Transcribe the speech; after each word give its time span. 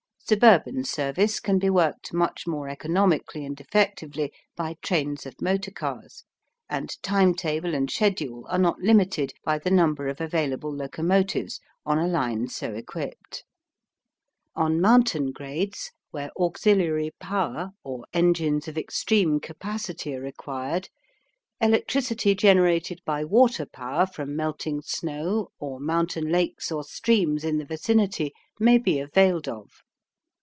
Suburban 0.23 0.85
service 0.85 1.41
can 1.41 1.59
be 1.59 1.69
worked 1.69 2.13
much 2.13 2.47
more 2.47 2.69
economically 2.69 3.43
and 3.43 3.59
effectively 3.59 4.31
by 4.55 4.77
trains 4.81 5.25
of 5.25 5.41
motor 5.41 5.71
cars, 5.71 6.23
and 6.69 6.89
time 7.03 7.33
table 7.33 7.75
and 7.75 7.91
schedule 7.91 8.45
are 8.47 8.57
not 8.59 8.79
limited 8.79 9.33
by 9.43 9.59
the 9.59 9.69
number 9.71 10.07
of 10.07 10.21
available 10.21 10.73
locomotives 10.73 11.59
on 11.85 11.97
a 11.99 12.07
line 12.07 12.47
so 12.47 12.71
equipped. 12.73 13.43
On 14.55 14.79
mountain 14.79 15.33
grades, 15.33 15.91
where 16.11 16.31
auxiliary 16.39 17.11
power 17.19 17.71
or 17.83 18.05
engines 18.13 18.69
of 18.69 18.77
extreme 18.77 19.41
capacity 19.41 20.15
are 20.15 20.21
required, 20.21 20.87
electricity 21.59 22.35
generated 22.35 23.01
by 23.05 23.25
water 23.25 23.65
power 23.65 24.05
from 24.07 24.37
melting 24.37 24.81
snow 24.81 25.49
or 25.59 25.81
mountain 25.81 26.31
lakes 26.31 26.71
or 26.71 26.85
streams 26.85 27.43
in 27.43 27.57
the 27.57 27.65
vicinity 27.65 28.31
may 28.61 28.77
be 28.77 28.97
availed 28.97 29.49
of. 29.49 29.67